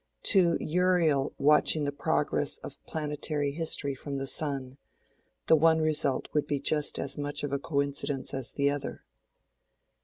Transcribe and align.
To 0.23 0.57
Uriel 0.59 1.35
watching 1.37 1.83
the 1.83 1.91
progress 1.91 2.57
of 2.63 2.83
planetary 2.87 3.51
history 3.51 3.93
from 3.93 4.17
the 4.17 4.25
sun, 4.25 4.79
the 5.45 5.55
one 5.55 5.79
result 5.79 6.27
would 6.33 6.47
be 6.47 6.59
just 6.59 6.97
as 6.97 7.19
much 7.19 7.43
of 7.43 7.51
a 7.53 7.59
coincidence 7.59 8.33
as 8.33 8.51
the 8.51 8.71
other. 8.71 9.03